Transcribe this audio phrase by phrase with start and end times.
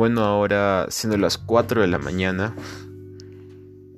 [0.00, 2.56] Bueno, ahora siendo las 4 de la mañana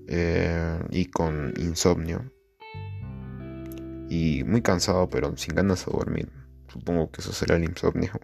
[0.08, 2.24] eh, y con insomnio
[4.08, 6.28] y muy cansado pero sin ganas de dormir.
[6.66, 8.10] Supongo que eso será el insomnio.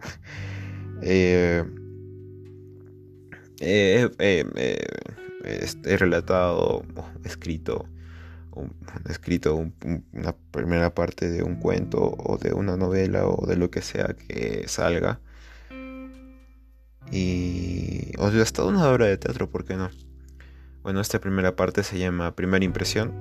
[1.01, 1.63] Eh,
[3.61, 4.85] eh,
[5.85, 6.83] he relatado,
[7.23, 7.87] escrito,
[9.09, 13.81] escrito una primera parte de un cuento o de una novela o de lo que
[13.81, 15.21] sea que salga
[17.11, 19.89] y he hasta una obra de teatro, ¿por qué no?
[20.83, 23.13] Bueno, esta primera parte se llama Primera Impresión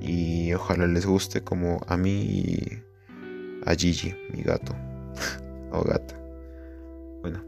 [0.00, 2.82] y ojalá les guste como a mí y
[3.64, 4.74] a Gigi, mi gato
[5.70, 6.18] o gata.
[7.22, 7.42] Bueno,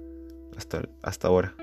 [0.56, 1.54] hasta, hasta ahora.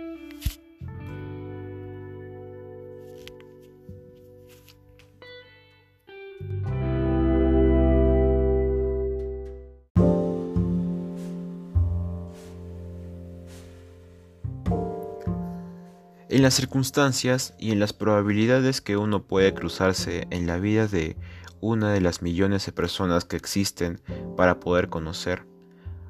[16.34, 21.16] En las circunstancias y en las probabilidades que uno puede cruzarse en la vida de
[21.62, 24.02] una de las millones de personas que existen
[24.36, 25.46] para poder conocer,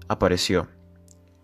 [0.08, 0.70] apareció,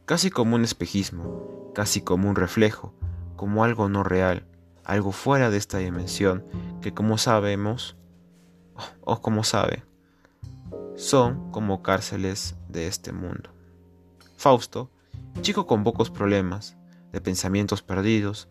[0.05, 2.93] casi como un espejismo, casi como un reflejo,
[3.35, 4.47] como algo no real,
[4.85, 6.45] algo fuera de esta dimensión
[6.81, 7.97] que como sabemos,
[9.01, 9.83] o como sabe,
[10.95, 13.49] son como cárceles de este mundo.
[14.37, 14.89] Fausto,
[15.41, 16.77] chico con pocos problemas,
[17.11, 18.47] de pensamientos perdidos,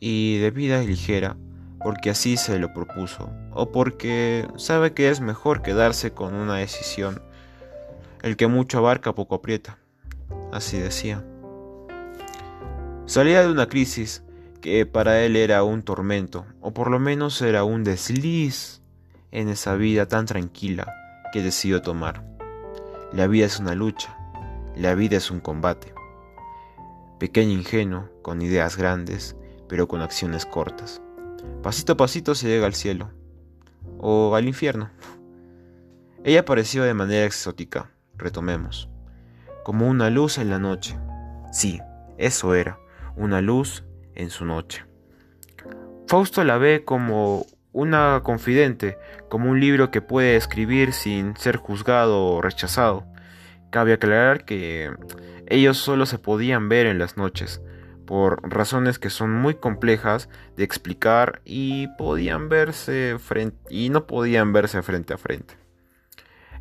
[0.00, 1.36] y de vida ligera,
[1.82, 7.22] porque así se lo propuso, o porque sabe que es mejor quedarse con una decisión.
[8.22, 9.78] El que mucho abarca poco aprieta,
[10.52, 11.24] así decía.
[13.06, 14.22] Salía de una crisis
[14.60, 18.82] que para él era un tormento, o por lo menos era un desliz
[19.30, 20.92] en esa vida tan tranquila
[21.32, 22.24] que decidió tomar.
[23.12, 24.16] La vida es una lucha,
[24.76, 25.94] la vida es un combate.
[27.18, 29.36] Pequeño ingenuo, con ideas grandes,
[29.68, 31.00] pero con acciones cortas.
[31.62, 33.10] Pasito a pasito se llega al cielo,
[33.98, 34.90] o al infierno.
[36.24, 38.88] Ella apareció de manera exótica, retomemos,
[39.64, 40.98] como una luz en la noche.
[41.52, 41.80] Sí,
[42.16, 42.78] eso era,
[43.16, 43.84] una luz
[44.14, 44.84] en su noche.
[46.06, 48.98] Fausto la ve como una confidente,
[49.28, 53.04] como un libro que puede escribir sin ser juzgado o rechazado.
[53.70, 54.90] Cabe aclarar que
[55.46, 57.60] ellos solo se podían ver en las noches,
[58.08, 64.54] por razones que son muy complejas de explicar y podían verse frente y no podían
[64.54, 65.58] verse frente a frente.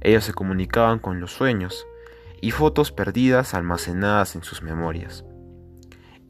[0.01, 1.87] Ellos se comunicaban con los sueños
[2.41, 5.23] y fotos perdidas almacenadas en sus memorias.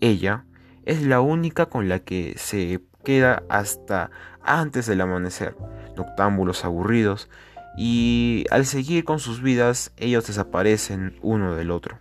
[0.02, 0.46] Ella
[0.86, 4.12] es la única con la que se queda hasta
[4.44, 5.56] antes del amanecer,
[5.96, 7.28] noctámbulos aburridos,
[7.76, 11.98] y al seguir con sus vidas ellos desaparecen uno del otro.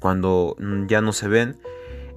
[0.00, 0.54] Cuando
[0.86, 1.58] ya no se ven,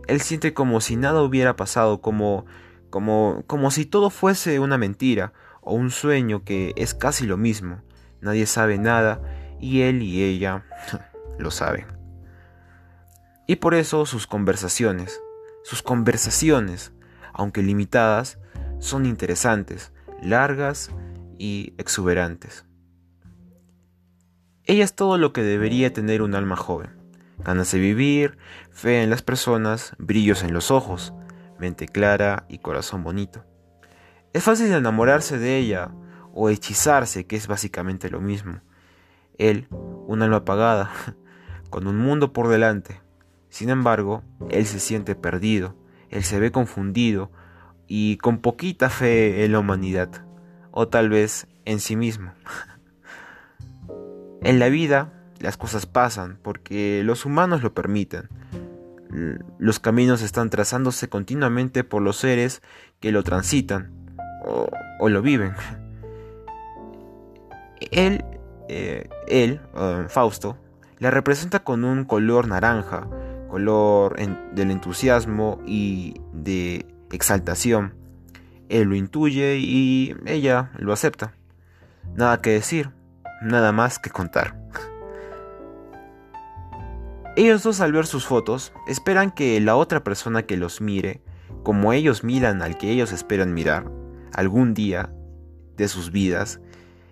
[0.07, 2.45] él siente como si nada hubiera pasado, como,
[2.89, 7.81] como, como si todo fuese una mentira o un sueño que es casi lo mismo.
[8.21, 9.21] Nadie sabe nada
[9.59, 10.65] y él y ella
[11.37, 11.85] lo saben.
[13.47, 15.21] Y por eso sus conversaciones,
[15.63, 16.93] sus conversaciones,
[17.33, 18.39] aunque limitadas,
[18.79, 20.91] son interesantes, largas
[21.37, 22.65] y exuberantes.
[24.63, 26.96] Ella es todo lo que debería tener un alma joven
[27.37, 28.37] ganas de vivir,
[28.71, 31.13] fe en las personas, brillos en los ojos,
[31.59, 33.45] mente clara y corazón bonito.
[34.33, 35.91] Es fácil enamorarse de ella
[36.33, 38.61] o hechizarse, que es básicamente lo mismo.
[39.37, 40.91] Él, un alma apagada,
[41.69, 43.01] con un mundo por delante.
[43.49, 45.75] Sin embargo, él se siente perdido,
[46.09, 47.31] él se ve confundido
[47.87, 50.25] y con poquita fe en la humanidad,
[50.71, 52.33] o tal vez en sí mismo.
[54.41, 58.29] en la vida las cosas pasan porque los humanos lo permiten.
[59.57, 62.61] Los caminos están trazándose continuamente por los seres
[62.99, 63.91] que lo transitan
[64.45, 65.53] o, lo viven.
[67.91, 68.25] Él,
[68.69, 70.57] eh, él um, Fausto,
[70.99, 73.07] la representa con un color naranja,
[73.49, 74.15] color
[74.53, 77.93] del entusiasmo y de exaltación.
[78.69, 81.33] Él lo intuye y ella lo acepta.
[82.15, 82.89] Nada que decir,
[83.41, 84.57] nada más que contar.
[87.37, 91.21] Ellos dos al ver sus fotos esperan que la otra persona que los mire,
[91.61, 93.91] como ellos miran al que ellos esperan mirar,
[94.33, 95.13] algún día
[95.75, 96.59] de sus vidas,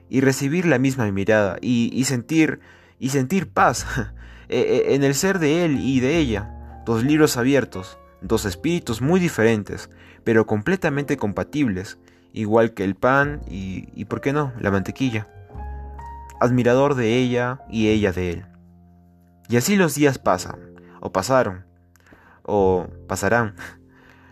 [0.09, 2.59] y recibir la misma mirada y, sentir
[2.97, 3.85] y sentir paz
[4.49, 6.81] e, e, en el ser de él y de ella.
[6.87, 9.91] Dos libros abiertos, dos espíritus muy diferentes,
[10.23, 11.99] pero completamente compatibles,
[12.33, 15.27] igual que el pan y, y por qué no, la mantequilla.
[16.39, 18.54] Admirador de ella y ella de él.
[19.49, 21.65] Y así los días pasan, o pasaron.
[22.43, 23.55] o pasarán.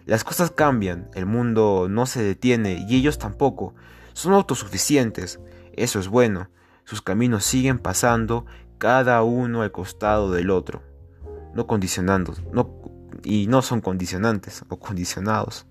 [0.06, 3.74] Las cosas cambian, el mundo no se detiene y ellos tampoco.
[4.14, 5.40] Son autosuficientes,
[5.74, 6.50] eso es bueno.
[6.84, 8.46] Sus caminos siguen pasando,
[8.78, 10.84] cada uno al costado del otro,
[11.54, 12.82] no condicionando, no,
[13.24, 15.66] y no son condicionantes o condicionados.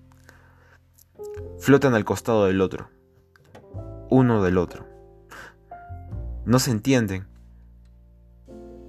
[1.59, 2.89] Flotan al costado del otro,
[4.09, 4.87] uno del otro.
[6.45, 7.27] No se entienden.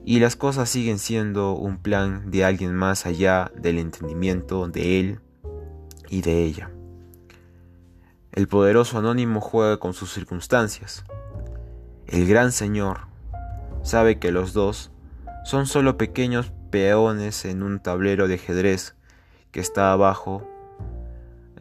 [0.04, 5.20] Y las cosas siguen siendo un plan de alguien más allá del entendimiento de él
[6.08, 6.70] y de ella.
[8.32, 11.04] El poderoso anónimo juega con sus circunstancias.
[12.06, 13.06] El gran señor
[13.82, 14.90] sabe que los dos
[15.44, 18.94] son solo pequeños peones en un tablero de ajedrez
[19.52, 20.46] que está abajo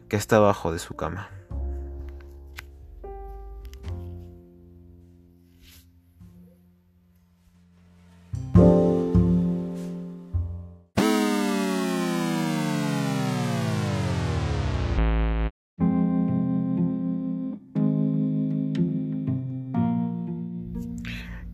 [0.08, 1.28] que está abajo de su cama.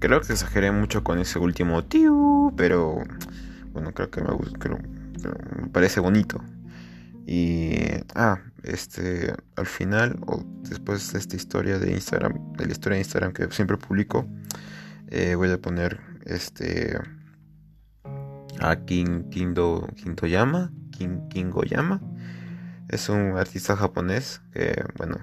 [0.00, 3.02] Creo que exageré mucho con ese último tío, pero
[3.72, 4.78] bueno, creo que me, creo,
[5.60, 6.42] me parece bonito.
[7.26, 7.76] Y
[8.14, 13.02] ah, este al final o después de esta historia de Instagram, de la historia de
[13.02, 14.26] Instagram que siempre publico,
[15.08, 16.98] eh, voy a poner este
[18.58, 22.00] a King Kindo Kintoyama, King Kingoyama.
[22.88, 25.18] Es un artista japonés que bueno,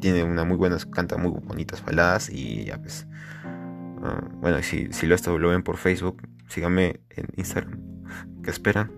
[0.00, 3.06] tiene una muy buena, canta muy bonitas baladas y ya pues
[4.40, 7.80] bueno, si, si lo, esto, lo ven por Facebook, síganme en Instagram.
[8.42, 8.92] ¿Qué esperan?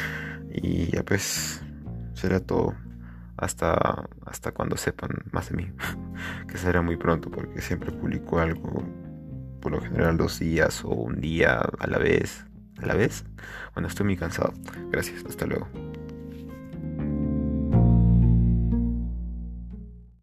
[0.50, 1.62] y ya pues
[2.14, 2.74] será todo
[3.36, 5.72] hasta, hasta cuando sepan más de mí.
[6.48, 8.82] que será muy pronto porque siempre publico algo,
[9.60, 12.44] por lo general dos días o un día a la vez.
[12.80, 13.24] ¿A la vez?
[13.74, 14.52] Bueno, estoy muy cansado.
[14.90, 15.87] Gracias, hasta luego.